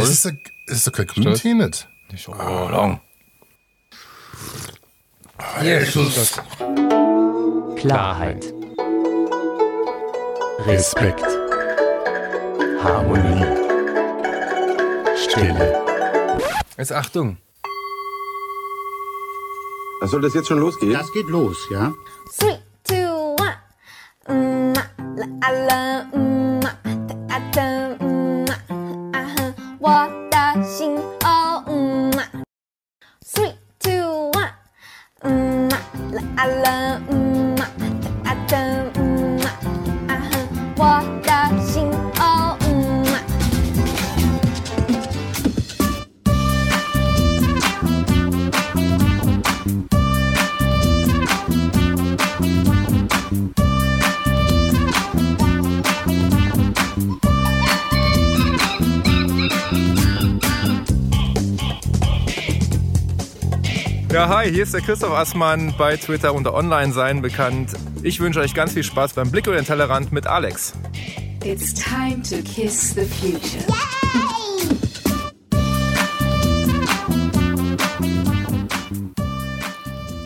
[0.00, 1.88] Das ist, ein, das ist doch kein Grüntee nicht.
[2.10, 3.00] Nicht so lang.
[5.62, 6.40] Jesus.
[7.76, 8.52] Klarheit.
[10.66, 11.24] Respekt.
[12.82, 13.44] Harmonie.
[15.16, 15.80] Stille.
[16.76, 17.38] Jetzt Achtung.
[20.02, 20.92] Soll das jetzt schon losgehen?
[20.92, 21.92] Das geht los, ja?
[64.14, 67.72] Ja, hi, hier ist der Christoph Assmann bei Twitter unter Online sein bekannt.
[68.04, 70.72] Ich wünsche euch ganz viel Spaß beim Blick über den Tellerrand mit Alex.
[71.42, 73.64] It's time to kiss the future.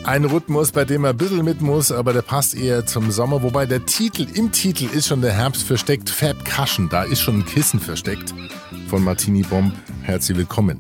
[0.05, 3.43] Ein Rhythmus, bei dem er ein bisschen mit muss, aber der passt eher zum Sommer.
[3.43, 6.11] Wobei der Titel, im Titel ist schon der Herbst versteckt.
[6.11, 8.35] Fab Cushion, da ist schon ein Kissen versteckt.
[8.91, 9.73] Von Martini Bomb.
[10.03, 10.79] Herzlich willkommen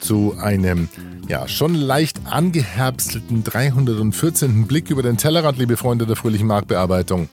[0.00, 0.88] zu einem,
[1.28, 4.66] ja, schon leicht angeherbstelten 314.
[4.66, 7.28] Blick über den Tellerrand, liebe Freunde der fröhlichen Marktbearbeitung.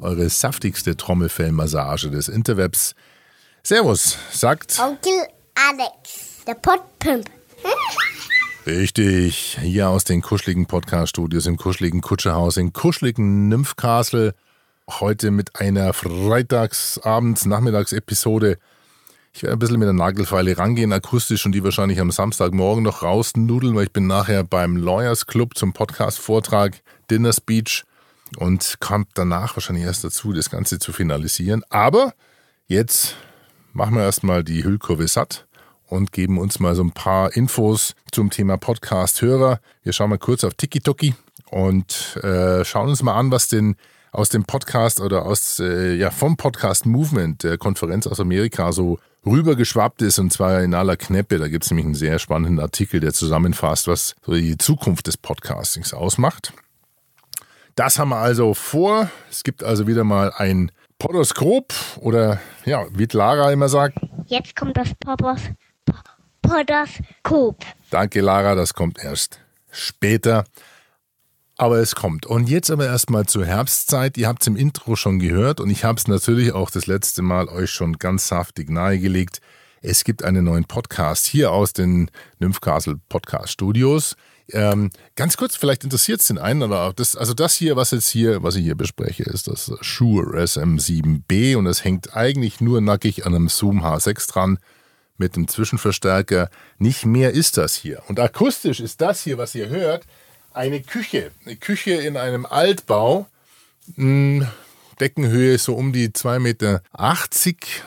[0.00, 2.94] Eure saftigste Trommelfellmassage des Interwebs.
[3.62, 7.30] Servus, sagt Onkel Alex, der Pottpimp.
[8.66, 14.34] Richtig, hier aus den kuscheligen Podcast-Studios im kuscheligen Kutscherhaus, im kuscheligen Nymphcastle.
[14.88, 18.58] Heute mit einer Freitagsabends-, Nachmittags-Episode.
[19.36, 23.02] Ich werde ein bisschen mit der Nagelfeile rangehen, akustisch und die wahrscheinlich am Samstagmorgen noch
[23.02, 26.80] rausnudeln, weil ich bin nachher beim Lawyers Club zum Podcast-Vortrag,
[27.10, 27.82] Dinner Speech
[28.36, 31.64] und kommt danach wahrscheinlich erst dazu, das Ganze zu finalisieren.
[31.68, 32.14] Aber
[32.68, 33.16] jetzt
[33.72, 35.48] machen wir erstmal die Hüllkurve satt
[35.88, 39.58] und geben uns mal so ein paar Infos zum Thema Podcast-Hörer.
[39.82, 41.16] Wir schauen mal kurz auf TikToki
[41.50, 43.74] und äh, schauen uns mal an, was denn
[44.14, 48.98] aus dem Podcast oder aus äh, ja vom Podcast Movement der Konferenz aus Amerika so
[49.26, 51.38] rübergeschwappt ist und zwar in aller Knäppe.
[51.38, 55.16] Da gibt es nämlich einen sehr spannenden Artikel, der zusammenfasst, was so die Zukunft des
[55.16, 56.52] Podcastings ausmacht.
[57.74, 59.10] Das haben wir also vor.
[59.30, 64.76] Es gibt also wieder mal ein Podoskop oder ja, wie Lara immer sagt, Jetzt kommt
[64.76, 65.42] das Poppers,
[66.40, 67.56] Podoskop.
[67.90, 70.44] Danke, Lara, das kommt erst später.
[71.56, 72.26] Aber es kommt.
[72.26, 74.16] Und jetzt aber erstmal zur Herbstzeit.
[74.18, 77.22] Ihr habt es im Intro schon gehört und ich habe es natürlich auch das letzte
[77.22, 79.40] Mal euch schon ganz saftig nahegelegt.
[79.80, 82.10] Es gibt einen neuen Podcast hier aus den
[82.40, 84.16] Nymphcastle Podcast Studios.
[84.50, 87.92] Ähm, ganz kurz, vielleicht interessiert es den einen oder auch das, also das hier, was
[87.92, 92.80] jetzt hier, was ich hier bespreche, ist das Shure SM7B und es hängt eigentlich nur
[92.80, 94.58] nackig an einem Zoom H6 dran
[95.16, 96.50] mit dem Zwischenverstärker.
[96.78, 98.02] Nicht mehr ist das hier.
[98.08, 100.04] Und akustisch ist das hier, was ihr hört,
[100.54, 101.30] eine Küche.
[101.44, 103.26] Eine Küche in einem Altbau.
[103.96, 104.46] Hm,
[105.00, 106.82] Deckenhöhe ist so um die 2,80 Meter,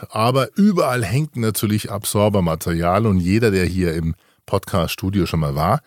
[0.10, 5.82] aber überall hängt natürlich Absorbermaterial und jeder, der hier im Podcast-Studio schon mal war,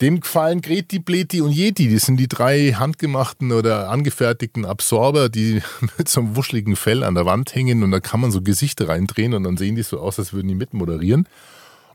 [0.00, 1.92] dem gefallen Greti, Bleti und Yeti.
[1.92, 5.62] Das sind die drei handgemachten oder angefertigten Absorber, die
[5.98, 8.88] mit so einem wuscheligen Fell an der Wand hängen und da kann man so Gesichter
[8.88, 11.26] reindrehen und dann sehen die so aus, als würden die mitmoderieren.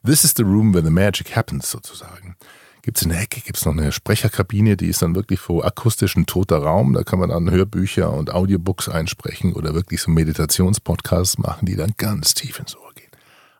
[0.03, 2.35] This is the room where the magic happens, sozusagen.
[2.85, 6.27] Gibt es in der Ecke gibt's noch eine Sprecherkabine, die ist dann wirklich vor akustischen
[6.27, 6.93] toter Raum.
[6.93, 11.95] Da kann man dann Hörbücher und Audiobooks einsprechen oder wirklich so Meditationspodcasts machen, die dann
[11.97, 13.09] ganz tief ins Ohr gehen.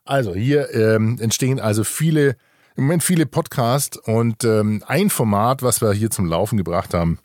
[0.04, 2.36] Also hier ähm, entstehen also viele,
[2.76, 7.18] im Moment viele Podcasts und ähm, ein Format, was wir hier zum Laufen gebracht haben,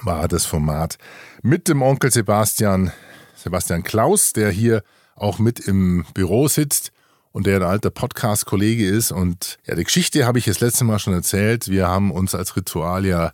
[0.00, 0.96] war das Format
[1.42, 2.90] mit dem Onkel Sebastian,
[3.36, 4.82] Sebastian Klaus, der hier
[5.14, 6.90] auch mit im Büro sitzt
[7.38, 9.12] und der ein alter Podcast-Kollege ist.
[9.12, 11.68] Und ja, die Geschichte habe ich das letzte Mal schon erzählt.
[11.68, 13.30] Wir haben uns als Ritual ja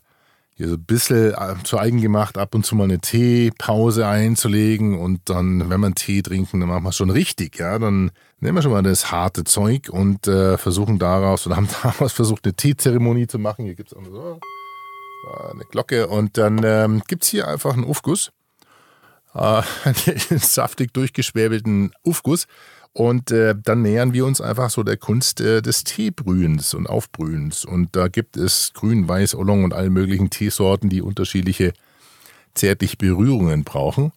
[0.56, 4.98] hier so ein bisschen äh, zu eigen gemacht, ab und zu mal eine Teepause einzulegen
[4.98, 7.78] und dann, wenn wir Tee trinken, dann machen wir es schon richtig, ja.
[7.78, 8.10] Dann
[8.40, 12.44] nehmen wir schon mal das harte Zeug und äh, versuchen daraus, oder haben daraus versucht,
[12.44, 13.64] eine Teezeremonie zu machen.
[13.64, 14.38] Hier gibt es so
[15.50, 18.32] eine Glocke und dann ähm, gibt es hier einfach einen Aufguss,
[19.34, 19.38] äh,
[19.84, 22.46] einen saftig durchgeschwäbelten Aufguss
[22.94, 27.64] und äh, dann nähern wir uns einfach so der Kunst äh, des Teebrühens und Aufbrühens.
[27.64, 31.72] Und da gibt es Grün, Weiß, Oolong und alle möglichen Teesorten, die unterschiedliche
[32.54, 34.12] zärtliche Berührungen brauchen.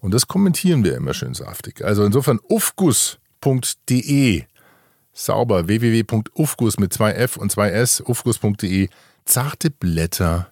[0.00, 1.84] Und das kommentieren wir immer schön saftig.
[1.84, 4.44] Also insofern ufgus.de.
[5.12, 8.88] Sauber, www.ufgus mit zwei F und zwei S, ufgus.de.
[9.26, 10.50] Zarte Blätter,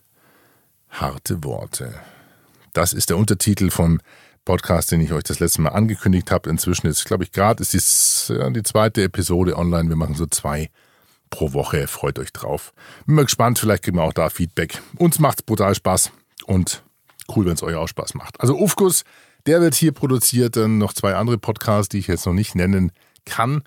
[0.90, 1.94] harte Worte.
[2.74, 4.00] Das ist der Untertitel vom
[4.44, 6.48] Podcast, den ich euch das letzte Mal angekündigt habe.
[6.50, 9.88] Inzwischen ist, glaube ich, gerade ist dies, ja, die zweite Episode online.
[9.88, 10.70] Wir machen so zwei
[11.30, 11.86] pro Woche.
[11.86, 12.72] Freut euch drauf.
[13.06, 14.80] Bin mal gespannt, vielleicht kriegen wir auch da Feedback.
[14.96, 16.10] Uns macht's brutal Spaß
[16.46, 16.82] und
[17.34, 18.40] cool, wenn es euch auch Spaß macht.
[18.40, 19.04] Also Ufgus,
[19.46, 20.56] der wird hier produziert.
[20.56, 22.92] Dann noch zwei andere Podcasts, die ich jetzt noch nicht nennen
[23.24, 23.62] kann.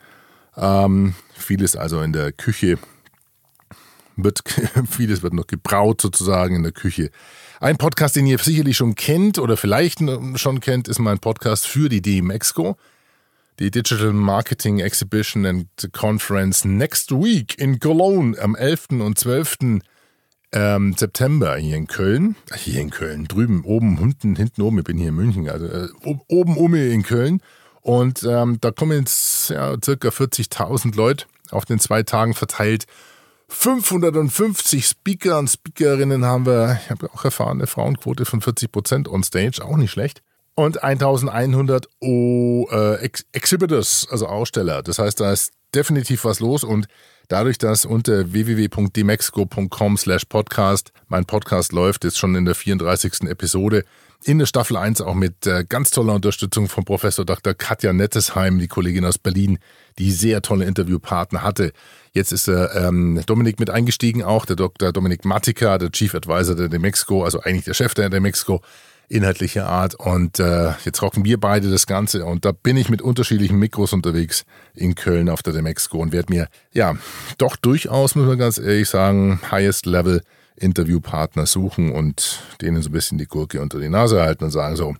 [0.55, 2.77] Ähm, vieles also in der Küche
[4.15, 4.43] wird,
[4.89, 7.09] vieles wird noch gebraut sozusagen in der Küche.
[7.63, 9.99] Ein Podcast, den ihr sicherlich schon kennt oder vielleicht
[10.35, 12.75] schon kennt, ist mein Podcast für die DMEXCO,
[13.57, 18.87] die Digital Marketing Exhibition and Conference next week in Cologne am 11.
[18.99, 19.79] und 12.
[20.51, 22.35] Ähm, September hier in Köln.
[22.53, 25.87] Hier in Köln, drüben, oben, hinten, hinten oben, ich bin hier in München, also äh,
[26.27, 27.39] oben um in Köln.
[27.79, 32.87] Und ähm, da kommen jetzt ja, circa 40.000 Leute auf den zwei Tagen verteilt.
[33.49, 36.79] 550 Speaker und Speakerinnen haben wir.
[36.83, 40.21] Ich habe auch erfahren, eine Frauenquote von 40 Prozent on stage, auch nicht schlecht.
[40.55, 44.83] Und 1100 o, äh, Ex Exhibitors, also Aussteller.
[44.83, 46.87] Das heißt, da ist definitiv was los und
[47.27, 53.23] dadurch, dass unter www.demexco.com slash podcast mein Podcast läuft, ist schon in der 34.
[53.23, 53.83] Episode,
[54.25, 57.53] in der Staffel 1 auch mit äh, ganz toller Unterstützung von Professor Dr.
[57.53, 59.59] Katja Nettesheim, die Kollegin aus Berlin,
[59.99, 61.71] die sehr tolle Interviewpartner hatte.
[62.13, 64.91] Jetzt ist der ähm, Dominik mit eingestiegen, auch der Dr.
[64.91, 68.61] Dominik Matika, der Chief Advisor der Demexco, also eigentlich der Chef der Demexco,
[69.09, 69.95] inhaltlicher Art.
[69.95, 72.25] Und äh, jetzt rocken wir beide das Ganze.
[72.25, 76.33] Und da bin ich mit unterschiedlichen Mikros unterwegs in Köln auf der Demexco und werde
[76.33, 76.95] mir, ja,
[77.37, 80.21] doch durchaus, muss man ganz ehrlich sagen, highest level
[80.55, 84.75] Interviewpartner suchen und denen so ein bisschen die Gurke unter die Nase halten und sagen
[84.75, 84.95] so,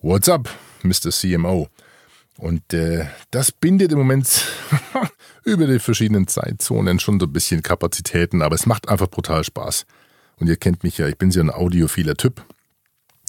[0.00, 0.48] what's up,
[0.82, 1.10] Mr.
[1.10, 1.68] CMO?
[2.38, 4.46] Und äh, das bindet im Moment
[5.44, 9.86] über die verschiedenen Zeitzonen schon so ein bisschen Kapazitäten, aber es macht einfach brutal Spaß.
[10.38, 12.44] Und ihr kennt mich ja, ich bin so ein audiophiler Typ.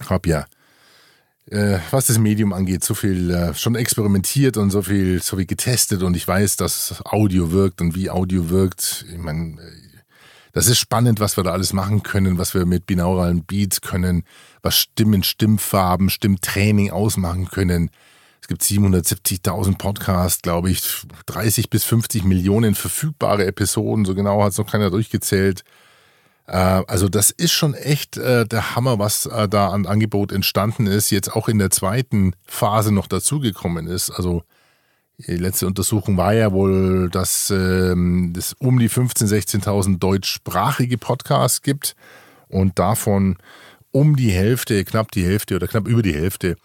[0.10, 0.46] Hab ja,
[1.52, 5.46] äh, was das Medium angeht, so viel äh, schon experimentiert und so viel, so viel
[5.46, 9.06] getestet und ich weiß, dass Audio wirkt und wie Audio wirkt.
[9.12, 9.58] Ich meine,
[10.54, 14.24] das ist spannend, was wir da alles machen können, was wir mit binauralen Beats können,
[14.62, 17.90] was Stimmen, Stimmfarben, Stimmtraining ausmachen können.
[18.40, 20.82] Es gibt 770.000 Podcasts, glaube ich,
[21.26, 25.64] 30 bis 50 Millionen verfügbare Episoden, so genau hat es noch keiner durchgezählt.
[26.46, 30.86] Äh, also das ist schon echt äh, der Hammer, was äh, da an Angebot entstanden
[30.86, 34.12] ist, jetzt auch in der zweiten Phase noch dazugekommen ist.
[34.12, 34.44] Also
[35.28, 41.62] die letzte Untersuchung war ja wohl, dass ähm, es um die 15.000, 16.000 deutschsprachige Podcasts
[41.62, 41.96] gibt
[42.50, 43.38] und davon
[43.92, 46.56] um die Hälfte, knapp die Hälfte oder knapp über die Hälfte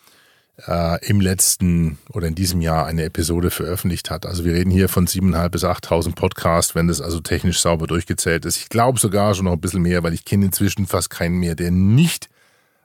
[0.66, 4.26] äh, im letzten oder in diesem Jahr eine Episode veröffentlicht hat.
[4.26, 8.44] Also wir reden hier von 7.500 bis 8.000 Podcasts, wenn das also technisch sauber durchgezählt
[8.44, 8.56] ist.
[8.56, 11.54] Ich glaube sogar schon noch ein bisschen mehr, weil ich kenne inzwischen fast keinen mehr,
[11.54, 12.28] der nicht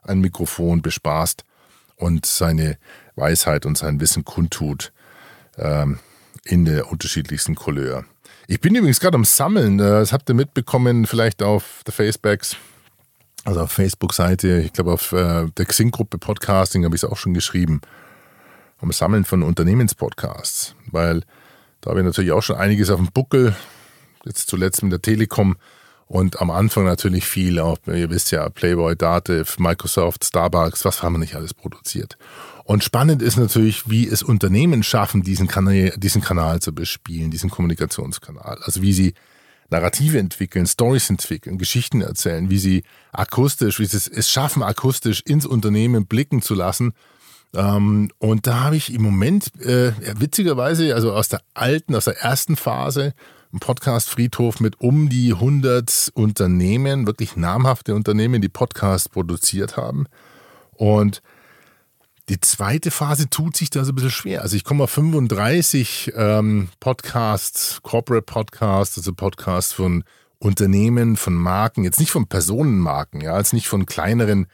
[0.03, 1.43] ein Mikrofon bespaßt
[1.95, 2.77] und seine
[3.15, 4.91] Weisheit und sein Wissen kundtut
[5.57, 5.99] ähm,
[6.43, 8.05] in der unterschiedlichsten Couleur.
[8.47, 12.57] Ich bin übrigens gerade am Sammeln, äh, das habt ihr mitbekommen, vielleicht auf der Facebooks,
[13.45, 17.33] also auf Facebook-Seite, ich glaube auf äh, der Xing-Gruppe Podcasting habe ich es auch schon
[17.33, 17.81] geschrieben,
[18.79, 21.23] am Sammeln von Unternehmenspodcasts, weil
[21.81, 23.55] da habe ich natürlich auch schon einiges auf dem Buckel,
[24.25, 25.55] jetzt zuletzt mit der Telekom
[26.13, 31.13] und am Anfang natürlich viel, auch, ihr wisst ja, Playboy, Dativ, Microsoft, Starbucks, was haben
[31.13, 32.19] wir nicht alles produziert.
[32.65, 37.49] Und spannend ist natürlich, wie es Unternehmen schaffen, diesen Kanal, diesen Kanal zu bespielen, diesen
[37.49, 38.59] Kommunikationskanal.
[38.61, 39.15] Also wie sie
[39.71, 45.47] Narrative entwickeln, Stories entwickeln, Geschichten erzählen, wie sie akustisch, wie sie es schaffen, akustisch ins
[45.47, 46.93] Unternehmen blicken zu lassen.
[47.55, 52.19] Ähm, und da habe ich im Moment äh, witzigerweise, also aus der alten, aus der
[52.21, 53.15] ersten Phase,
[53.53, 60.07] einen Podcast Friedhof mit um die 100 Unternehmen, wirklich namhafte Unternehmen, die Podcasts produziert haben.
[60.71, 61.21] Und
[62.29, 64.41] die zweite Phase tut sich da so ein bisschen schwer.
[64.41, 70.03] Also ich komme auf 35 ähm, Podcasts, Corporate Podcasts, also Podcasts von
[70.39, 74.47] Unternehmen, von Marken, jetzt nicht von Personenmarken, ja, jetzt nicht von kleineren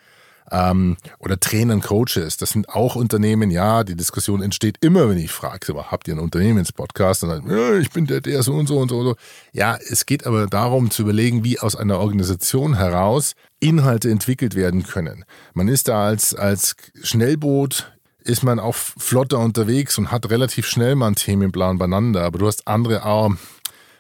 [0.52, 2.38] ähm, oder Trainern, Coaches.
[2.38, 6.14] Das sind auch Unternehmen, ja, die Diskussion entsteht immer, wenn ich frage, aber habt ihr
[6.14, 7.24] einen Unternehmenspodcast?
[7.24, 9.16] Und dann, ja, ich bin der, der so und so und so und so.
[9.52, 14.84] Ja, es geht aber darum zu überlegen, wie aus einer Organisation heraus Inhalte entwickelt werden
[14.84, 15.26] können.
[15.54, 17.92] Man ist da als, als Schnellboot
[18.24, 22.48] ist man auch flotter unterwegs und hat relativ schnell mal einen Themenplan beieinander, aber du
[22.48, 23.36] hast andere äh,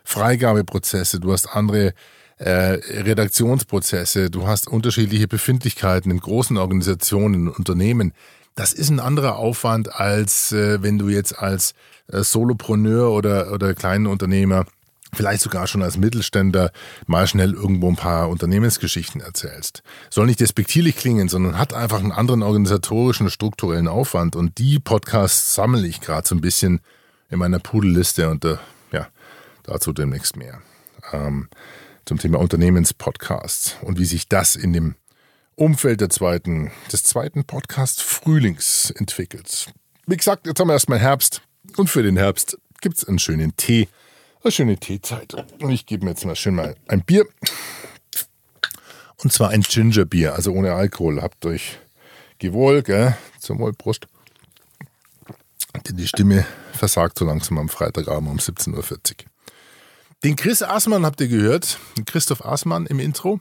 [0.03, 1.93] Freigabeprozesse, du hast andere
[2.45, 8.13] Redaktionsprozesse, du hast unterschiedliche Befindlichkeiten in großen Organisationen, Unternehmen.
[8.55, 11.73] das ist ein anderer Aufwand, als äh, wenn du jetzt als
[12.07, 14.65] äh, Solopreneur oder, oder kleinen Unternehmer
[15.13, 16.71] vielleicht sogar schon als Mittelständler
[17.07, 19.81] mal schnell irgendwo ein paar Unternehmensgeschichten erzählst.
[20.09, 24.35] Soll nicht despektierlich klingen, sondern hat einfach einen anderen organisatorischen, strukturellen Aufwand.
[24.35, 26.81] Und die Podcasts sammle ich gerade so ein bisschen
[27.29, 28.57] in meiner Pudelliste und äh,
[28.91, 29.07] ja,
[29.63, 30.61] dazu demnächst mehr.
[31.11, 31.47] Ähm,
[32.09, 34.95] zum Thema Unternehmenspodcasts und wie sich das in dem
[35.53, 39.71] Umfeld der zweiten, des zweiten Podcasts Frühlings entwickelt.
[40.07, 41.43] Wie gesagt, jetzt haben wir erstmal Herbst
[41.77, 43.87] und für den Herbst gibt es einen schönen Tee
[44.41, 45.35] eine schöne Teezeit.
[45.61, 47.27] Und ich gebe mir jetzt mal schön mal ein Bier.
[49.17, 51.21] Und zwar ein Gingerbier, also ohne Alkohol.
[51.21, 51.77] Habt euch
[52.39, 53.17] gewohl, gell?
[53.37, 54.07] Zum Wohl, Prost.
[55.87, 59.29] Denn die Stimme versagt so langsam am Freitagabend um 17.40 Uhr.
[60.23, 63.39] Den Chris Aßmann habt ihr gehört, Christoph Aßmann im Intro.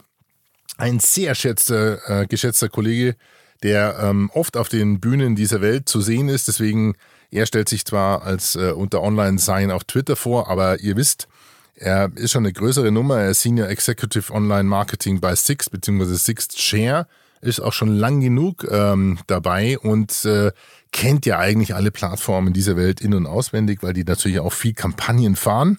[0.77, 3.17] Ein sehr schätzter, äh, geschätzter Kollege,
[3.65, 6.47] der ähm, oft auf den Bühnen dieser Welt zu sehen ist.
[6.47, 6.95] Deswegen
[7.33, 11.27] er stellt sich zwar als äh, unter Online-Sein auf Twitter vor, aber ihr wisst,
[11.75, 13.19] er ist schon eine größere Nummer.
[13.19, 16.15] Er ist Senior Executive Online Marketing bei Six bzw.
[16.15, 17.09] Sixth Share,
[17.41, 20.53] ist auch schon lang genug ähm, dabei und äh,
[20.91, 24.75] kennt ja eigentlich alle Plattformen dieser Welt in- und auswendig, weil die natürlich auch viel
[24.75, 25.79] Kampagnen fahren.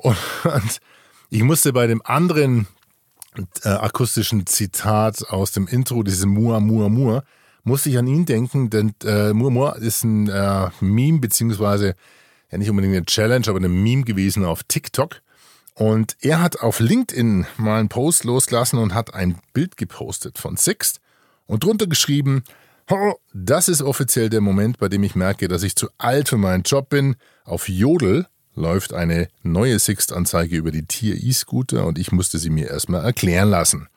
[0.00, 0.80] Und, und
[1.28, 2.66] ich musste bei dem anderen
[3.64, 7.22] äh, akustischen Zitat aus dem Intro, dieses Mua, Mua, Mua,
[7.62, 11.94] musste ich an ihn denken, denn äh, Murmur ist ein äh, Meme, beziehungsweise
[12.50, 15.20] ja nicht unbedingt eine Challenge, aber ein Meme gewesen auf TikTok.
[15.74, 20.56] Und er hat auf LinkedIn mal einen Post losgelassen und hat ein Bild gepostet von
[20.56, 21.00] Sixt
[21.46, 22.42] und drunter geschrieben,
[23.32, 26.64] das ist offiziell der Moment, bei dem ich merke, dass ich zu alt für meinen
[26.64, 27.14] Job bin.
[27.44, 28.26] Auf Jodel
[28.60, 33.50] läuft eine neue Sixt-Anzeige über die Tier E-Scooter und ich musste sie mir erstmal erklären
[33.50, 33.88] lassen.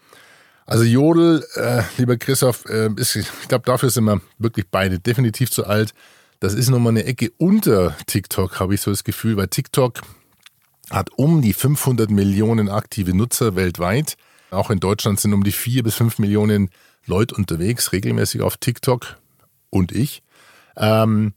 [0.65, 5.51] Also Jodel, äh, lieber Christoph, äh, ist, ich glaube, dafür sind wir wirklich beide definitiv
[5.51, 5.93] zu alt.
[6.39, 10.01] Das ist nochmal eine Ecke unter TikTok, habe ich so das Gefühl, weil TikTok
[10.89, 14.15] hat um die 500 Millionen aktive Nutzer weltweit.
[14.51, 16.69] Auch in Deutschland sind um die 4 bis 5 Millionen
[17.05, 19.17] Leute unterwegs, regelmäßig auf TikTok
[19.69, 20.21] und ich.
[20.77, 21.33] Ähm,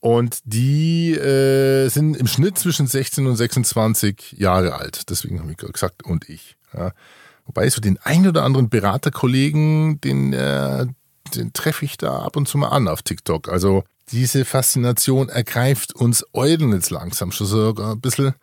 [0.00, 5.10] und die äh, sind im Schnitt zwischen 16 und 26 Jahre alt.
[5.10, 6.56] Deswegen habe ich gesagt, und ich.
[6.76, 6.92] Ja.
[7.44, 10.86] Wobei so den ein oder anderen Beraterkollegen, den, äh,
[11.34, 13.50] den treffe ich da ab und zu mal an auf TikTok.
[13.50, 18.34] Also diese Faszination ergreift uns Eulen jetzt langsam schon so ein bisschen.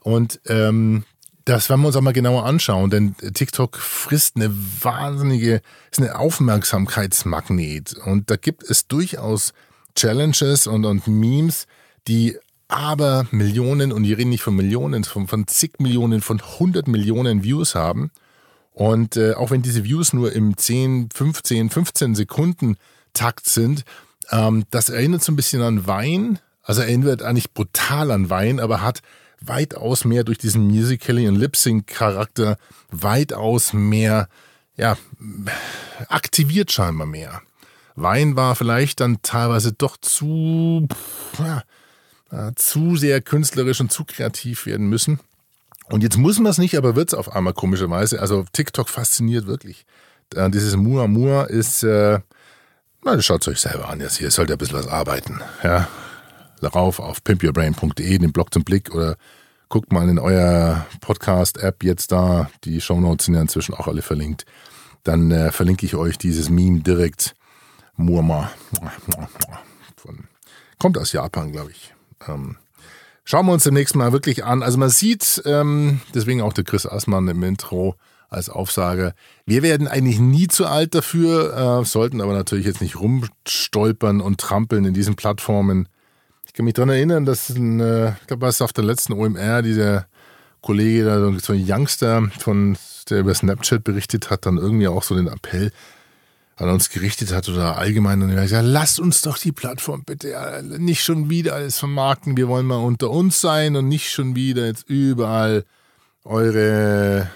[0.00, 1.04] Und ähm,
[1.44, 6.18] das werden wir uns auch mal genauer anschauen, denn TikTok frisst eine wahnsinnige, ist eine
[6.18, 7.94] Aufmerksamkeitsmagnet.
[7.94, 9.54] Und da gibt es durchaus
[9.98, 11.66] Challenges und, und Memes,
[12.06, 12.36] die
[12.68, 17.42] aber Millionen, und wir reden nicht von Millionen, von, von zig Millionen, von 100 Millionen
[17.42, 18.10] Views haben.
[18.72, 22.76] Und äh, auch wenn diese Views nur im 10, 15, 15 Sekunden
[23.12, 23.84] Takt sind,
[24.30, 26.38] ähm, das erinnert so ein bisschen an Wein.
[26.62, 29.00] Also erinnert eigentlich brutal an Wein, aber hat
[29.40, 32.58] weitaus mehr durch diesen Musically und Lip-Sync-Charakter
[32.90, 34.28] weitaus mehr,
[34.76, 34.96] ja,
[36.08, 37.42] aktiviert scheinbar mehr.
[38.00, 40.86] Wein war vielleicht dann teilweise doch zu,
[42.30, 45.20] äh, zu sehr künstlerisch und zu kreativ werden müssen.
[45.90, 48.20] Und jetzt muss man es nicht, aber wird es auf einmal komischerweise.
[48.20, 49.86] Also TikTok fasziniert wirklich.
[50.34, 52.20] Äh, dieses Mua Mua ist, äh,
[53.04, 54.00] na, schaut es euch selber an.
[54.00, 55.40] Jetzt hier sollt ihr ein bisschen was arbeiten.
[55.62, 55.88] Ja,
[56.60, 59.16] darauf auf pimpyourbrain.de, den Blog zum Blick oder
[59.68, 62.50] guckt mal in euer Podcast-App jetzt da.
[62.64, 64.44] Die Shownotes sind ja inzwischen auch alle verlinkt.
[65.04, 67.34] Dann äh, verlinke ich euch dieses Meme direkt.
[67.98, 68.50] Muama.
[69.96, 70.24] Von,
[70.78, 71.94] kommt aus Japan, glaube ich.
[72.26, 72.56] Ähm,
[73.30, 74.62] Schauen wir uns demnächst mal wirklich an.
[74.62, 77.94] Also man sieht, ähm, deswegen auch der Chris Assmann im Intro
[78.30, 79.12] als Aufsage,
[79.44, 84.40] wir werden eigentlich nie zu alt dafür, äh, sollten aber natürlich jetzt nicht rumstolpern und
[84.40, 85.90] trampeln in diesen Plattformen.
[86.46, 89.60] Ich kann mich daran erinnern, dass ein, äh, ich glaube, was auf der letzten OMR
[89.60, 90.06] dieser
[90.62, 92.78] Kollege, da, so ein Youngster, von,
[93.10, 95.70] der über Snapchat berichtet hat, dann irgendwie auch so den Appell,
[96.58, 98.28] an uns gerichtet hat oder allgemein.
[98.28, 102.36] Ich gesagt, lasst uns doch die Plattform bitte nicht schon wieder alles vermarkten.
[102.36, 105.64] Wir wollen mal unter uns sein und nicht schon wieder jetzt überall
[106.24, 107.30] eure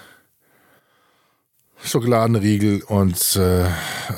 [1.83, 3.65] Schokoladenriegel und äh,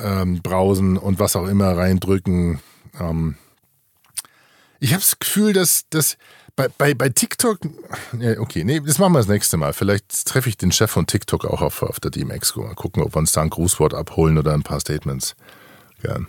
[0.04, 2.60] ähm, Brausen und was auch immer reindrücken.
[3.00, 3.36] Ähm,
[4.86, 6.16] ich habe das Gefühl, dass, dass
[6.56, 7.58] bei, bei, bei TikTok,
[8.38, 9.74] okay, nee, das machen wir das nächste Mal.
[9.74, 12.56] Vielleicht treffe ich den Chef von TikTok auch auf, auf der DMX.
[12.56, 15.36] Mal gucken, ob wir uns da ein Grußwort abholen oder ein paar Statements.
[16.04, 16.20] Ja.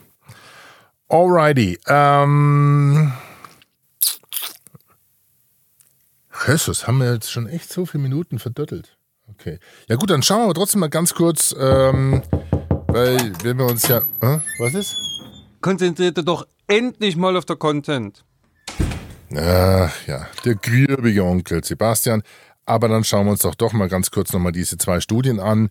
[1.08, 1.78] Alrighty.
[1.86, 3.12] Ähm,
[6.46, 8.96] Jesus, haben wir jetzt schon echt so viele Minuten verdöttelt.
[9.28, 9.58] Okay.
[9.86, 12.22] Ja gut, dann schauen wir trotzdem mal ganz kurz, ähm,
[12.86, 13.98] weil wenn wir uns ja...
[14.22, 14.96] Äh, was ist?
[15.60, 18.25] konzentriert doch endlich mal auf der Content.
[19.35, 22.23] Ach ja, der grübige Onkel Sebastian.
[22.64, 25.71] Aber dann schauen wir uns doch doch mal ganz kurz nochmal diese zwei Studien an.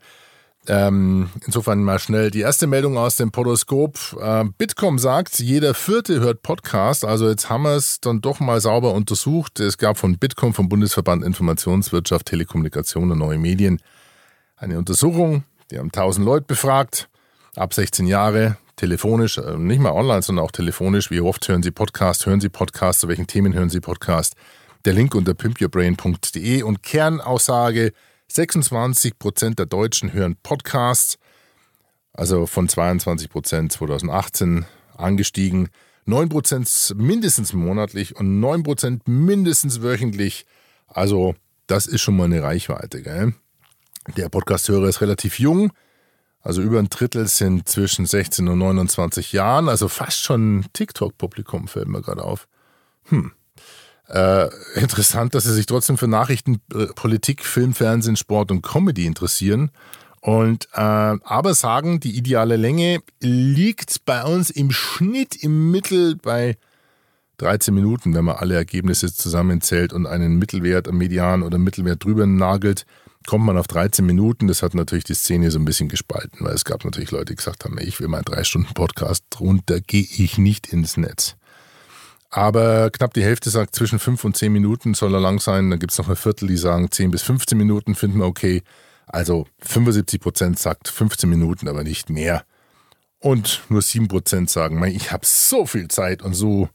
[0.67, 4.17] Ähm, insofern mal schnell die erste Meldung aus dem Podoskop.
[4.19, 7.05] Ähm, Bitkom sagt, jeder Vierte hört Podcast.
[7.05, 9.59] Also jetzt haben wir es dann doch mal sauber untersucht.
[9.59, 13.79] Es gab von Bitkom, vom Bundesverband Informationswirtschaft, Telekommunikation und Neue Medien,
[14.55, 15.43] eine Untersuchung.
[15.69, 17.09] Die haben 1000 Leute befragt,
[17.55, 21.11] ab 16 Jahre, telefonisch, äh, nicht mal online, sondern auch telefonisch.
[21.11, 22.25] Wie oft hören Sie Podcast?
[22.25, 22.99] Hören Sie Podcast?
[22.99, 24.35] Zu welchen Themen hören Sie Podcast?
[24.85, 27.91] Der Link unter pimpyourbrain.de und Kernaussage,
[28.27, 31.17] 26 Prozent der Deutschen hören Podcasts,
[32.13, 34.65] also von 22 Prozent 2018
[34.95, 35.69] angestiegen.
[36.05, 40.45] 9 Prozent mindestens monatlich und 9 Prozent mindestens wöchentlich.
[40.87, 41.35] Also
[41.67, 43.01] das ist schon mal eine Reichweite.
[43.01, 43.33] Gell?
[44.15, 45.71] Der Podcasthörer ist relativ jung.
[46.45, 49.67] Also über ein Drittel sind zwischen 16 und 29 Jahren.
[49.67, 52.47] Also fast schon TikTok-Publikum fällt mir gerade auf.
[53.05, 53.31] Hm.
[54.07, 59.07] Äh, interessant, dass sie sich trotzdem für Nachrichten, äh, Politik, Film, Fernsehen, Sport und Comedy
[59.07, 59.71] interessieren.
[60.21, 66.57] Und äh, aber sagen, die ideale Länge liegt bei uns im Schnitt im Mittel bei
[67.37, 72.27] 13 Minuten, wenn man alle Ergebnisse zusammenzählt und einen Mittelwert am Median oder Mittelwert drüber
[72.27, 72.85] nagelt,
[73.25, 74.47] kommt man auf 13 Minuten.
[74.47, 77.35] Das hat natürlich die Szene so ein bisschen gespalten, weil es gab natürlich Leute, die
[77.35, 81.35] gesagt haben, ich will mal drei Stunden Podcast, runter gehe ich nicht ins Netz.
[82.29, 85.69] Aber knapp die Hälfte sagt, zwischen 5 und 10 Minuten soll er lang sein.
[85.69, 88.61] Dann gibt es noch ein Viertel, die sagen, 10 bis 15 Minuten finden wir okay.
[89.07, 92.43] Also 75 Prozent sagt 15 Minuten, aber nicht mehr.
[93.19, 96.69] Und nur 7 Prozent sagen, ich habe so viel Zeit und so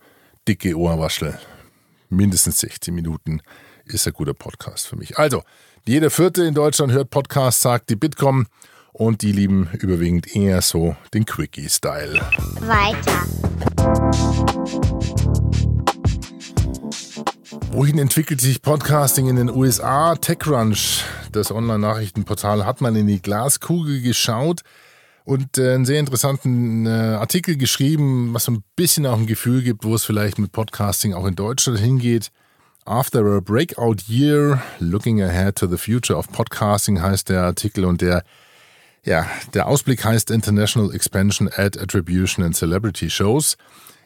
[0.49, 1.39] dicke Ohrwaschel.
[2.09, 3.43] Mindestens 16 Minuten
[3.95, 5.19] ist ein guter Podcast für mich.
[5.19, 5.43] Also,
[5.87, 8.47] jeder Vierte in Deutschland hört Podcasts, sagt die Bitkom.
[8.93, 12.21] Und die lieben überwiegend eher so den Quickie-Style.
[12.61, 13.23] Weiter.
[17.73, 20.17] Wohin entwickelt sich Podcasting in den USA?
[20.17, 24.63] TechCrunch, das Online-Nachrichtenportal, hat mal in die Glaskugel geschaut
[25.25, 29.63] und äh, einen sehr interessanten äh, Artikel geschrieben, was so ein bisschen auch ein Gefühl
[29.63, 32.33] gibt, wo es vielleicht mit Podcasting auch in Deutschland hingeht.
[32.87, 38.01] After a Breakout Year, Looking Ahead to the Future of Podcasting heißt der Artikel und
[38.01, 38.25] der
[39.05, 43.57] ja, der Ausblick heißt International Expansion Ad Attribution and Celebrity Shows.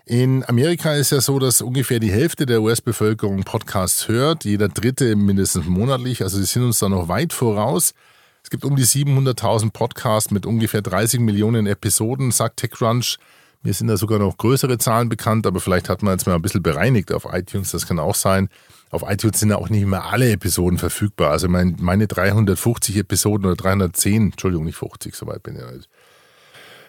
[0.07, 5.17] In Amerika ist ja so, dass ungefähr die Hälfte der US-Bevölkerung Podcasts hört, jeder dritte
[5.17, 7.95] mindestens monatlich, also sie sind uns da noch weit voraus.
[8.43, 13.17] Es gibt um die 700.000 Podcasts mit ungefähr 30 Millionen Episoden, sagt TechCrunch.
[13.65, 16.43] Mir sind da sogar noch größere Zahlen bekannt, aber vielleicht hat man jetzt mal ein
[16.43, 18.49] bisschen bereinigt auf iTunes, das kann auch sein.
[18.91, 21.31] Auf iTunes sind ja auch nicht mehr alle Episoden verfügbar.
[21.31, 25.89] Also mein, meine 350 Episoden oder 310, Entschuldigung, nicht 50, soweit bin ich nicht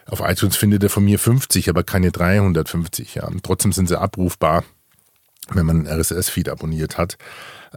[0.06, 3.16] auf iTunes findet er von mir 50, aber keine 350.
[3.16, 3.28] Ja.
[3.42, 4.64] Trotzdem sind sie abrufbar,
[5.50, 7.18] wenn man einen RSS-Feed abonniert hat.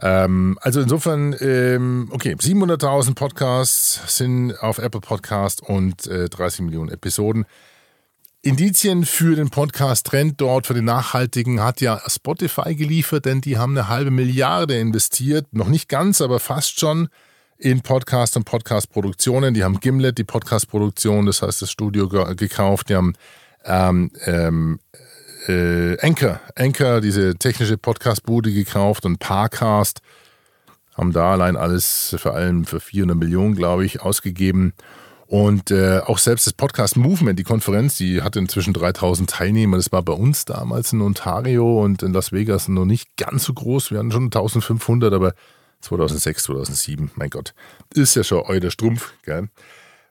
[0.00, 6.90] Ähm, also insofern, ähm, okay, 700.000 Podcasts sind auf Apple Podcast und äh, 30 Millionen
[6.90, 7.46] Episoden.
[8.42, 13.76] Indizien für den Podcast-Trend dort, für den nachhaltigen, hat ja Spotify geliefert, denn die haben
[13.76, 15.52] eine halbe Milliarde investiert.
[15.52, 17.08] Noch nicht ganz, aber fast schon
[17.58, 19.52] in Podcast und Podcast-Produktionen.
[19.52, 22.88] Die haben Gimlet, die Podcast-Produktion, das heißt das Studio gekauft.
[22.88, 23.12] Die haben
[23.66, 24.80] ähm, ähm,
[25.46, 30.00] äh, Anchor, Anchor, diese technische Podcast-Bude gekauft und Parcast.
[30.96, 34.72] Haben da allein alles vor allem für 400 Millionen, glaube ich, ausgegeben.
[35.30, 39.76] Und äh, auch selbst das Podcast Movement, die Konferenz, die hatte inzwischen 3000 Teilnehmer.
[39.76, 43.54] Das war bei uns damals in Ontario und in Las Vegas noch nicht ganz so
[43.54, 43.92] groß.
[43.92, 45.34] Wir hatten schon 1500, aber
[45.82, 47.54] 2006, 2007, mein Gott.
[47.94, 49.48] Ist ja schon euer Strumpf, gell?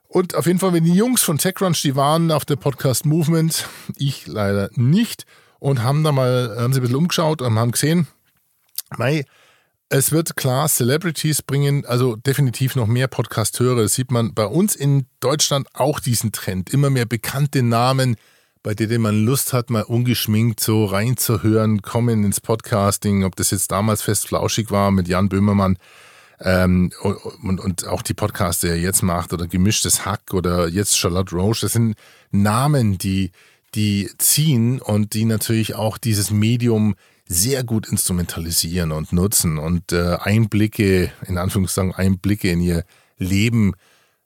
[0.07, 3.67] Und auf jeden Fall, wenn die Jungs von TechCrunch, die waren auf der Podcast Movement,
[3.97, 5.25] ich leider nicht,
[5.59, 8.07] und haben da mal, haben sie ein bisschen umgeschaut und haben gesehen,
[8.97, 9.25] mei,
[9.89, 13.83] es wird klar Celebrities bringen, also definitiv noch mehr Podcast-Hörer.
[13.83, 16.71] Das sieht man bei uns in Deutschland auch diesen Trend.
[16.71, 18.15] Immer mehr bekannte Namen,
[18.61, 23.71] bei denen man Lust hat, mal ungeschminkt so reinzuhören, kommen ins Podcasting, ob das jetzt
[23.71, 25.77] damals fest flauschig war mit Jan Böhmermann
[26.39, 26.91] ähm,
[27.41, 31.35] und, und auch die Podcasts, die er jetzt macht oder gemischtes Hack oder jetzt Charlotte
[31.35, 31.95] Roche, das sind
[32.31, 33.31] Namen, die,
[33.73, 36.95] die ziehen und die natürlich auch dieses Medium
[37.31, 42.83] sehr gut instrumentalisieren und nutzen und äh, Einblicke, in Anführungszeichen Einblicke in ihr
[43.19, 43.75] Leben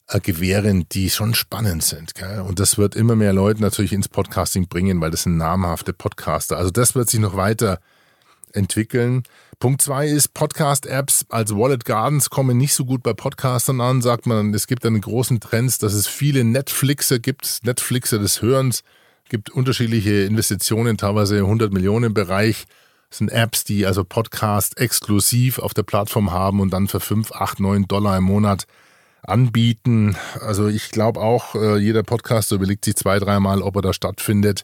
[0.07, 2.15] äh, gewähren, die schon spannend sind.
[2.15, 2.39] Gell?
[2.39, 6.55] Und das wird immer mehr Leute natürlich ins Podcasting bringen, weil das sind namhafte Podcaster.
[6.55, 7.81] Also das wird sich noch weiter
[8.53, 9.23] entwickeln.
[9.59, 14.27] Punkt zwei ist, Podcast-Apps als Wallet Gardens kommen nicht so gut bei Podcastern an, sagt
[14.27, 14.53] man.
[14.53, 18.81] Es gibt einen großen Trend, dass es viele Netflixer gibt, Netflixer des Hörens.
[19.27, 22.65] gibt unterschiedliche Investitionen, teilweise 100 Millionen im Bereich.
[23.13, 27.59] Sind Apps, die also Podcast exklusiv auf der Plattform haben und dann für 5, 8,
[27.59, 28.65] 9 Dollar im Monat
[29.21, 30.17] anbieten.
[30.41, 34.63] Also ich glaube auch, äh, jeder Podcaster überlegt sich zwei, dreimal, ob er da stattfindet.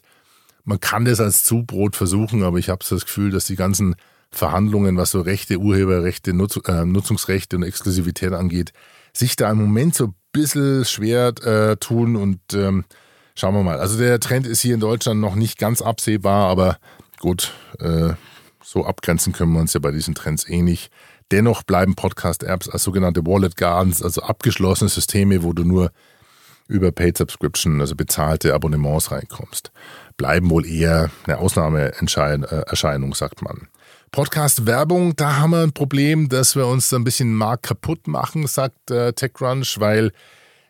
[0.64, 3.94] Man kann das als Zubrot versuchen, aber ich habe das Gefühl, dass die ganzen
[4.30, 8.72] Verhandlungen, was so Rechte, Urheberrechte, Nutz, äh, Nutzungsrechte und Exklusivität angeht,
[9.12, 12.84] sich da im Moment so ein bisschen schwer äh, tun und ähm,
[13.34, 13.80] schauen wir mal.
[13.80, 16.78] Also der Trend ist hier in Deutschland noch nicht ganz absehbar, aber
[17.18, 18.14] gut, äh,
[18.62, 20.90] so abgrenzen können wir uns ja bei diesen Trends eh nicht.
[21.30, 25.92] Dennoch bleiben Podcast-Apps als sogenannte Wallet Gardens, also abgeschlossene Systeme, wo du nur
[26.66, 29.72] über Paid Subscription, also bezahlte Abonnements reinkommst,
[30.16, 33.68] bleiben wohl eher eine Ausnahmeerscheinung, sagt man.
[34.12, 38.90] Podcast-Werbung, da haben wir ein Problem, dass wir uns ein bisschen Markt kaputt machen, sagt
[38.90, 40.12] äh, TechCrunch, weil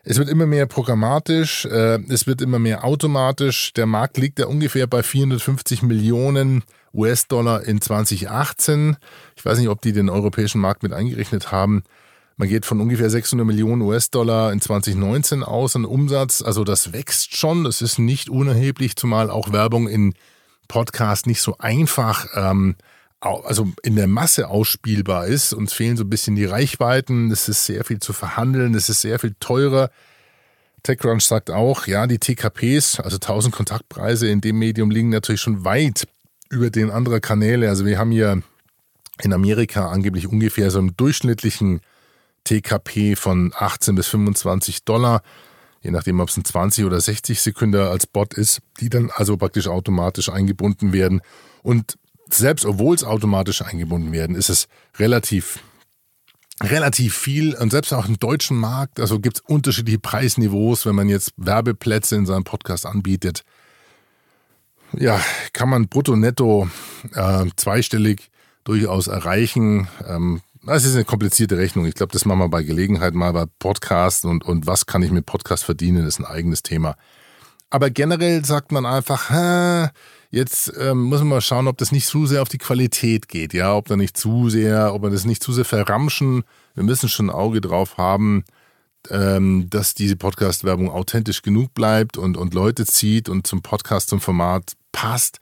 [0.03, 3.73] es wird immer mehr programmatisch, äh, es wird immer mehr automatisch.
[3.73, 8.97] Der Markt liegt ja ungefähr bei 450 Millionen US-Dollar in 2018.
[9.35, 11.83] Ich weiß nicht, ob die den europäischen Markt mit eingerechnet haben.
[12.37, 16.41] Man geht von ungefähr 600 Millionen US-Dollar in 2019 aus an Umsatz.
[16.41, 17.63] Also das wächst schon.
[17.63, 20.15] Das ist nicht unerheblich, zumal auch Werbung in
[20.67, 22.75] Podcasts nicht so einfach, ähm,
[23.19, 25.53] also in der Masse ausspielbar ist.
[25.53, 27.29] Uns fehlen so ein bisschen die Reichweiten.
[27.29, 28.73] Es ist sehr viel zu verhandeln.
[28.73, 29.91] Es ist sehr viel teurer.
[30.83, 35.63] TechCrunch sagt auch, ja, die TKPs, also 1000 Kontaktpreise in dem Medium liegen natürlich schon
[35.63, 36.07] weit
[36.51, 37.69] über den anderen Kanäle.
[37.69, 38.43] Also wir haben hier
[39.21, 41.81] in Amerika angeblich ungefähr so einen durchschnittlichen
[42.43, 45.21] TKP von 18 bis 25 Dollar,
[45.81, 49.37] je nachdem, ob es ein 20 oder 60 Sekunden als Bot ist, die dann also
[49.37, 51.21] praktisch automatisch eingebunden werden.
[51.63, 51.97] Und
[52.29, 55.59] selbst obwohl es automatisch eingebunden werden, ist es relativ
[56.63, 61.09] relativ viel und selbst auch im deutschen Markt, also gibt es unterschiedliche Preisniveaus, wenn man
[61.09, 63.43] jetzt Werbeplätze in seinem Podcast anbietet.
[64.97, 65.21] Ja,
[65.53, 66.69] kann man brutto netto
[67.13, 68.29] äh, zweistellig
[68.63, 69.87] durchaus erreichen.
[70.07, 71.85] Ähm, das ist eine komplizierte Rechnung.
[71.85, 75.11] Ich glaube, das machen wir bei Gelegenheit mal bei Podcasts und, und was kann ich
[75.11, 76.95] mit Podcast verdienen, ist ein eigenes Thema.
[77.69, 79.89] Aber generell sagt man einfach, hä,
[80.29, 83.53] jetzt ähm, muss man mal schauen, ob das nicht zu sehr auf die Qualität geht,
[83.53, 86.43] ja, ob da nicht zu sehr, ob wir das nicht zu sehr verramschen.
[86.75, 88.43] Wir müssen schon ein Auge drauf haben,
[89.09, 94.21] ähm, dass diese Podcast-Werbung authentisch genug bleibt und, und Leute zieht und zum Podcast, zum
[94.21, 95.39] Format passt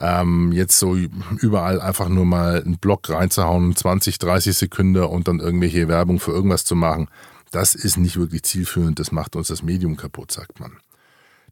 [0.00, 5.40] ähm, jetzt so überall einfach nur mal einen Block reinzuhauen, 20, 30 Sekunden und dann
[5.40, 7.08] irgendwelche Werbung für irgendwas zu machen,
[7.50, 8.98] das ist nicht wirklich zielführend.
[8.98, 10.78] Das macht uns das Medium kaputt, sagt man.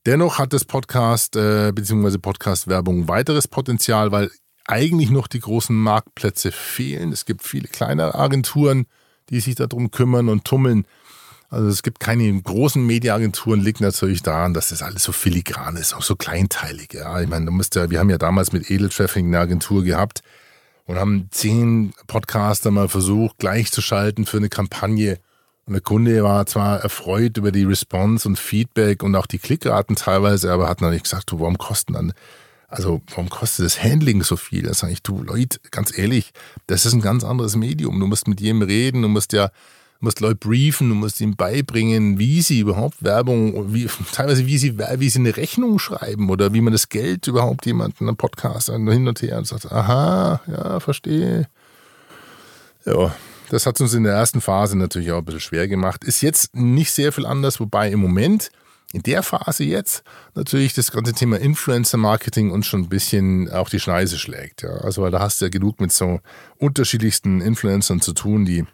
[0.07, 2.17] Dennoch hat das Podcast äh, bzw.
[2.17, 4.31] Podcast-Werbung weiteres Potenzial, weil
[4.67, 7.13] eigentlich noch die großen Marktplätze fehlen.
[7.13, 8.87] Es gibt viele kleine Agenturen,
[9.29, 10.87] die sich darum kümmern und tummeln.
[11.51, 15.95] Also es gibt keine großen Mediaagenturen, liegt natürlich daran, dass das alles so filigran ist,
[15.95, 16.95] auch so kleinteilig.
[16.95, 20.23] Ja, ich meine, du musst ja, wir haben ja damals mit Edeltraffic eine Agentur gehabt
[20.87, 25.19] und haben zehn Podcaster mal versucht, gleichzuschalten für eine Kampagne.
[25.67, 29.97] Und der Kunde war zwar erfreut über die Response und Feedback und auch die Klickraten
[29.97, 32.13] teilweise, aber hat natürlich gesagt, du, warum kosten dann,
[32.69, 34.63] also warum kostet das Handling so viel?
[34.63, 36.31] Da sage ich, du Leute, ganz ehrlich,
[36.69, 37.99] das ist ein ganz anderes Medium.
[37.99, 39.51] Du musst mit jedem reden, du musst ja
[40.01, 44.79] musst Leute briefen, du musst ihnen beibringen, wie sie überhaupt Werbung, wie, teilweise wie sie,
[44.79, 49.07] wie sie eine Rechnung schreiben oder wie man das Geld überhaupt jemanden einen Podcast hin
[49.07, 51.49] und her und sagt, aha, ja, verstehe.
[52.87, 53.15] Ja,
[53.51, 56.05] das hat uns in der ersten Phase natürlich auch ein bisschen schwer gemacht.
[56.05, 58.51] Ist jetzt nicht sehr viel anders, wobei im Moment,
[58.93, 60.03] in der Phase jetzt,
[60.35, 64.63] natürlich das ganze Thema Influencer-Marketing uns schon ein bisschen auch die Schneise schlägt.
[64.63, 64.71] Ja.
[64.71, 66.21] Also, weil da hast du ja genug mit so
[66.57, 68.65] unterschiedlichsten Influencern zu tun, die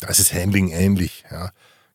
[0.00, 1.24] da ist das Handling ähnlich.
[1.30, 1.50] Ja.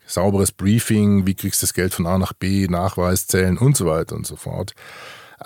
[0.06, 4.16] Sauberes Briefing, wie kriegst du das Geld von A nach B, Nachweiszellen und so weiter
[4.16, 4.74] und so fort.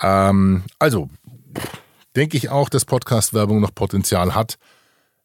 [0.00, 1.08] Ähm, also
[2.16, 4.58] denke ich auch, dass Podcast-Werbung noch Potenzial hat,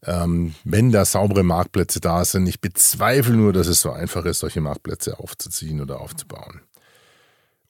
[0.05, 2.47] ähm, wenn da saubere Marktplätze da sind.
[2.47, 6.61] Ich bezweifle nur, dass es so einfach ist, solche Marktplätze aufzuziehen oder aufzubauen.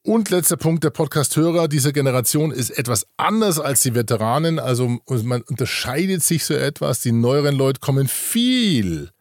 [0.03, 4.57] Und letzter Punkt, der Podcast-Hörer dieser Generation ist etwas anders als die Veteranen.
[4.57, 7.01] Also man unterscheidet sich so etwas.
[7.01, 9.11] Die neueren Leute kommen viel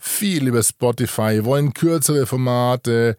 [0.00, 3.16] viel über Spotify, wollen kürzere Formate,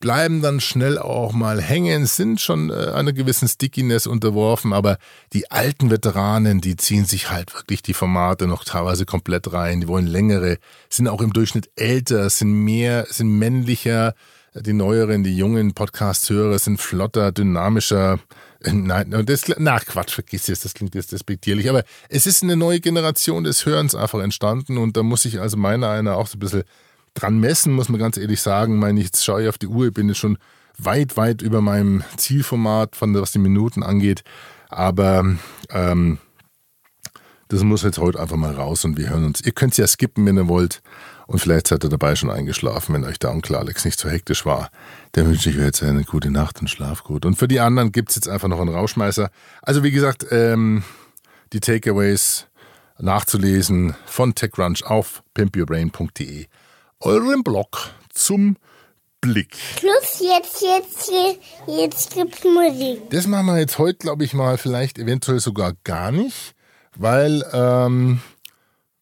[0.00, 4.98] bleiben dann schnell auch mal hängen, sind schon äh, einer gewissen Stickiness unterworfen, aber
[5.32, 9.88] die alten Veteranen, die ziehen sich halt wirklich die Formate noch teilweise komplett rein, die
[9.88, 10.58] wollen längere,
[10.90, 14.14] sind auch im Durchschnitt älter, sind mehr, sind männlicher,
[14.54, 18.18] die neueren, die jungen Podcast-Hörer sind flotter, dynamischer.
[18.62, 21.68] Äh, nein, das, na Quatsch, vergiss es, das klingt jetzt despektierlich.
[21.68, 25.56] Aber es ist eine neue Generation des Hörens einfach entstanden und da muss ich also
[25.56, 26.64] meiner einer auch so ein bisschen
[27.14, 28.78] dran messen, muss man ganz ehrlich sagen.
[28.78, 30.38] Meine, jetzt schaue ich auf die Uhr, ich bin jetzt schon
[30.78, 34.22] weit, weit über meinem Zielformat, von was die Minuten angeht.
[34.68, 35.24] Aber
[35.70, 36.18] ähm,
[37.48, 39.40] das muss jetzt heute einfach mal raus und wir hören uns.
[39.40, 40.82] Ihr könnt es ja skippen, wenn ihr wollt.
[41.26, 44.46] Und vielleicht seid ihr dabei schon eingeschlafen, wenn euch der Onkel Alex nicht so hektisch
[44.46, 44.70] war.
[45.12, 47.24] Dann wünsche ich euch jetzt eine gute Nacht und schlaf gut.
[47.24, 49.30] Und für die anderen gibt es jetzt einfach noch einen Rauschmeißer.
[49.62, 50.84] Also wie gesagt, ähm,
[51.52, 52.46] die Takeaways
[52.98, 56.46] nachzulesen von TechCrunch auf pimpyourbrain.de.
[57.00, 58.56] Euren Blog zum
[59.20, 59.56] Blick.
[59.76, 63.10] Plus jetzt, jetzt, jetzt, jetzt gibt's Musik.
[63.10, 66.54] Das machen wir jetzt heute, glaube ich mal, vielleicht eventuell sogar gar nicht,
[66.94, 68.20] weil ähm,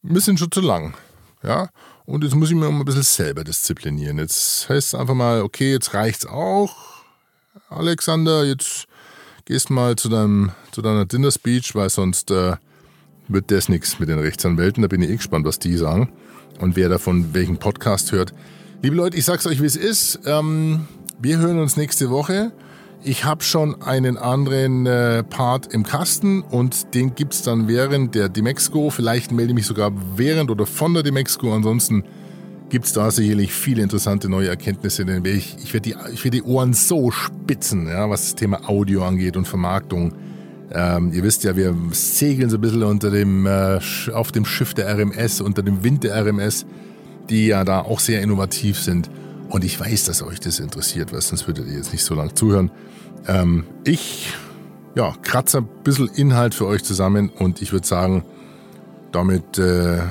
[0.03, 0.95] wir sind schon zu lang.
[1.43, 1.69] Ja,
[2.07, 4.19] und jetzt muss ich mir mal ein bisschen selber disziplinieren.
[4.19, 6.75] Jetzt heißt es einfach mal, okay, jetzt reicht's auch.
[7.69, 8.87] Alexander, jetzt
[9.45, 12.57] gehst mal zu, deinem, zu deiner Dinner Speech, weil sonst äh,
[13.29, 14.83] wird das nichts mit den Rechtsanwälten.
[14.83, 16.13] Da bin ich eh gespannt, was die sagen
[16.61, 18.35] und wer davon welchen Podcast hört.
[18.83, 20.21] Liebe Leute, ich sag's euch, wie es ist.
[20.27, 20.87] Ähm,
[21.19, 22.53] wir hören uns nächste Woche.
[23.07, 28.31] Ich habe schon einen anderen äh, Part im Kasten und den gibt's dann während der
[28.31, 28.89] Demexco.
[28.89, 31.55] Vielleicht melde ich mich sogar während oder von der Demexco.
[31.55, 32.05] Ansonsten
[32.71, 35.05] gibt's da sicherlich viele interessante neue Erkenntnisse.
[35.05, 39.05] Denn ich, ich werde die, werd die Ohren so spitzen, ja, was das Thema Audio
[39.05, 40.15] angeht und Vermarktung.
[40.73, 43.81] Ähm, ihr wisst ja, wir segeln so ein bisschen unter dem, äh,
[44.15, 46.65] auf dem Schiff der RMS, unter dem Wind der RMS,
[47.29, 49.11] die ja da auch sehr innovativ sind.
[49.49, 52.35] Und ich weiß, dass euch das interessiert, weil sonst würdet ihr jetzt nicht so lange
[52.35, 52.71] zuhören.
[53.27, 54.33] Ähm, ich
[54.95, 58.25] ja, kratze ein bisschen Inhalt für euch zusammen und ich würde sagen,
[59.13, 60.03] damit äh,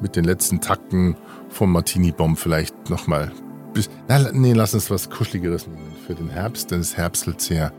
[0.00, 1.16] mit den letzten Takten
[1.48, 3.32] vom Martini Bomb vielleicht nochmal.
[4.32, 7.72] Nee, lass uns was Kuscheligeres nehmen für den Herbst, denn es herbstelt sehr.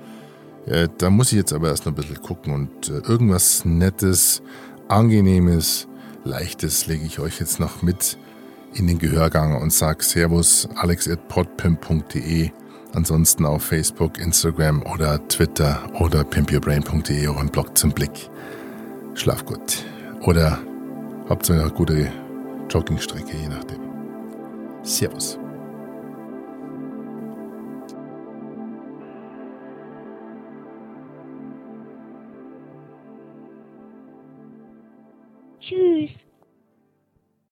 [0.65, 4.41] Äh, da muss ich jetzt aber erst noch ein bisschen gucken und äh, irgendwas Nettes,
[4.87, 5.87] Angenehmes,
[6.23, 8.17] Leichtes lege ich euch jetzt noch mit
[8.75, 12.49] in den Gehörgang und sag Servus alex.podpimp.de.
[12.93, 18.29] Ansonsten auf Facebook, Instagram oder Twitter oder pimpyourbrain.de euren Blog zum Blick.
[19.15, 19.83] Schlaf gut.
[20.21, 20.59] Oder
[21.29, 22.11] habt eine gute
[22.69, 23.79] Joggingstrecke, je nachdem.
[24.83, 25.39] Servus.
[35.59, 36.22] Tschüss.